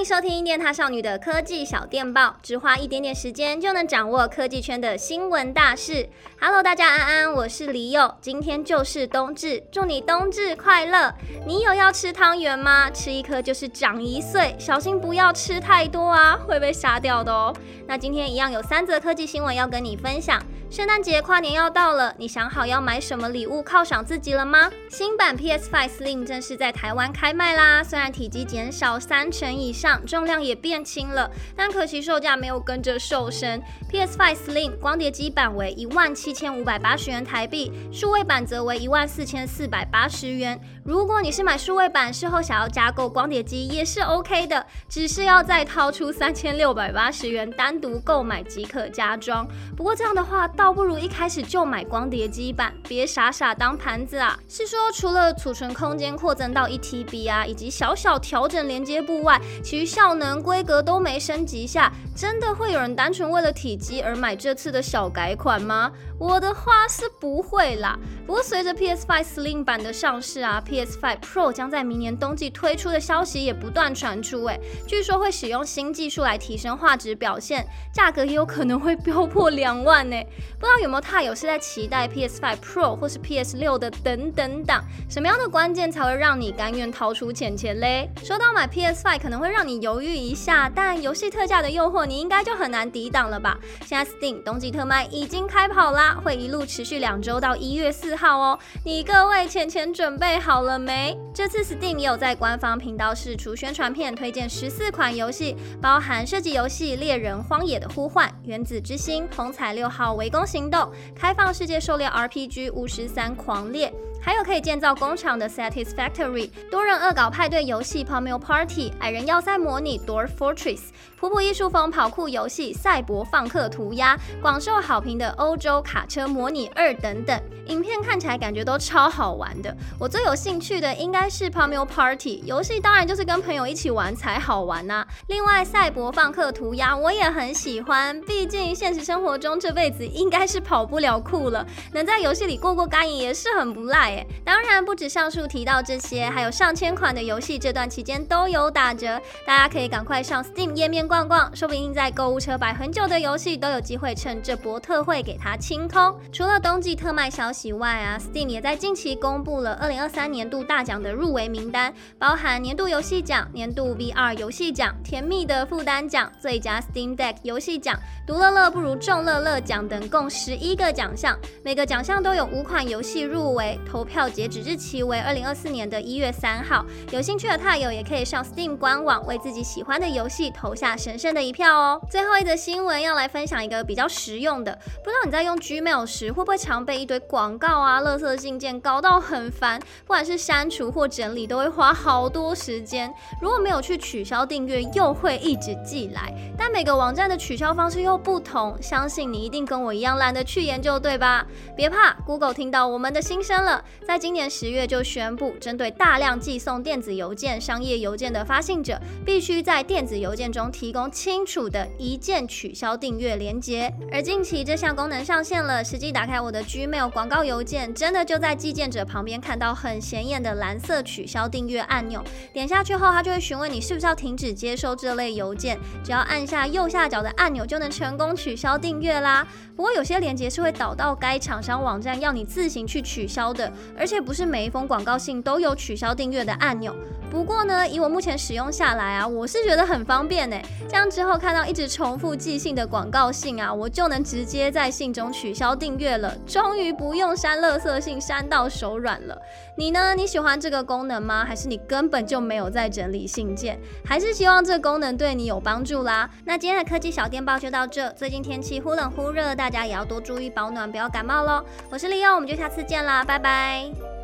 [0.00, 6.08] 迎收听电塔少女的科技小电报，只花一点点时间就能掌握科技圈的新闻大事。
[6.40, 11.12] Hello，大家安安，我是李友，今天就是冬至，祝你冬至快乐。
[11.46, 12.90] 你有要吃汤圆吗？
[12.90, 17.54] 吃一颗就是长一岁，小心不要吃太多啊，会被杀掉的哦。
[17.86, 20.42] 那今天一样有三则科技新闻要跟你分享。
[20.70, 24.70] 圣诞节跨年要到了，你想好要买什么礼物犒赏自己了吗？
[24.88, 33.60] 新版 PS5 Slim 正式在台湾开卖啦，虽然体积减少三成以上，重量也变轻了，但可惜售价没有跟着瘦身。
[33.90, 40.60] PS5 Slim 光碟机版为一万七千五百八十元台币，数位版则为一万四千四百八十元。
[40.84, 49.44] 如果你是买数位版，事后想要加购光碟机也是 OK 的，只是要再掏出三千六百八十元单独购买即可加装。
[49.76, 54.38] 不过这样的话，倒不如一开始就买光碟机版，别傻傻当盘子啊！
[54.46, 65.90] 是说除了储存空间扩增到一 TB 啊，以及小小调整连接部外，其余效能规格都没升级下，真的会有人单纯为了体积而买这次的小改款吗？
[66.18, 67.98] 我的话是不会啦。
[68.26, 80.16] 不过随着 PS5 Slim 版的上市啊，PS5 Pro 将在明年冬季推出的消息也不断传出，哎，据说会使用新技术来提升画质表现，价格也有可能会飙破两万呢。
[80.58, 84.82] 不知道有没有踏友是在期待 PS5 Pro 或是 PS6 的等等档？
[85.08, 88.10] 什么样的关键才会让你甘愿掏出钱钱嘞？
[88.22, 93.58] 说到买 PS5 可能会让你犹豫一下，但游戏特价的诱惑你应该就很难抵挡了吧？
[93.86, 96.18] 现在 Steam 冬季特卖已经开跑啦！
[96.22, 101.16] 会一路持续两周到一月四号哦，你各位钱钱准备好了没？
[101.34, 110.80] 这次 Steam 有在官方频道释出宣传片，推荐十四款游戏，包含射击游戏《猎人荒野的呼唤》、《原子之心》、《风采六号围攻行动》、
[111.14, 113.88] 开放世界狩猎 RPG《巫师三狂猎》。
[114.22, 120.80] 还有可以建造工厂的 Satisfactory，多人恶搞派对游戏 Pommel Party，矮人要塞模拟 Dwarf Fortress，
[121.16, 127.40] 普普艺术风跑酷游戏赛博放克涂鸦，广受好评的欧洲卡车模拟二等等。
[127.66, 144.09] 影片看起来感觉都超好玩的，我最有兴趣的应该是 Pommel Party 游戏，当然就是跟朋友一起玩才好玩呐、另外赛博放克涂鸦我也很喜欢，毕竟现实生活中这辈子应该是跑不了酷了，能在游戏里过过干瘾也是很不赖。
[144.44, 156.18] 当然，不止上述提到这些，还有上千款的游戏，这段期间都有打折，大家可以赶快上 Steam 页面逛逛，说不定在购物车摆很久的游戏都有机会趁这波特惠给它清空。
[156.32, 173.78] 除了冬季特卖消息外啊，Steam 也在近期公布了2023年度大奖的入围名单，包含年度游戏奖、年度 VR 游戏奖、甜蜜的负担奖、最佳 Steam Deck 游戏奖、独乐乐不如众乐乐奖等共十一个奖项，每个奖项都有五款游戏入围。
[173.90, 182.00] 投投票截止日期为二零二四年的一月三号，有兴趣的泰友也可以上 Steam 官网为自己喜欢的游戏投下神圣的一票哦。
[182.10, 184.72] 最后一则新闻要来分享一个比较实用的，
[185.04, 193.12] 不知道你在用 Gmail 时会不会常被一堆广告啊、垃圾信件搞到很烦，不管是删除或整理都会花好多时间。
[193.42, 196.32] 如果没有去取消订阅，又会一直寄来。
[196.56, 201.46] 但每个网站的取消方式又不同，相信你一定跟我一样懒得去研究，对吧？
[201.76, 203.84] 别怕，Google 听到我们的心声了。
[204.06, 213.92] 在今年十月就宣布，针对大量寄送电子邮件、商业邮件的发信者，必须在电子邮件中提供清楚的一键取消订阅连接。
[214.10, 222.24] 而近期这项功能上线了，实际打开我的 Gmail 广告邮件，真的就在寄件者旁边看到很显眼的蓝色取消订阅按钮。
[222.52, 229.46] 点下去后，它就会询问你是不是要停止接收这类邮件，只要按下右下角的按钮，就能成功取消订阅啦。
[229.76, 233.72] 不过有些连接是会导到该厂商网站，要你自行去取消的。
[233.98, 236.94] 而且不是每一封广告信都有取消订阅的按钮。
[237.30, 240.56] 不过呢，以我目前使用下来啊，我是觉得很方便呢。
[240.88, 246.36] 这样之后看到一直重复寄信的广告信啊，我就能直接在信中取消订阅了。
[246.44, 249.40] 终于不用删垃圾信，删到手软了。
[249.76, 250.12] 你呢？
[250.16, 251.44] 你喜欢这个功能吗？
[251.44, 253.78] 还是你根本就没有在整理信件？
[254.04, 256.28] 还是希望这个功能对你有帮助啦？
[256.44, 258.10] 那今天的科技小电报就到这。
[258.14, 261.64] 最近天气忽冷忽热，大家也要多注意保暖，不要感冒喽。
[261.90, 264.19] 我是利用，我们就下次见啦，拜拜拜。